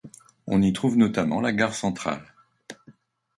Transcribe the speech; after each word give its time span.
On 0.47 0.63
y 0.63 0.73
trouve 0.73 0.97
notamment 0.97 1.41
la 1.41 1.51
gare 1.53 1.75
centrale. 1.75 2.33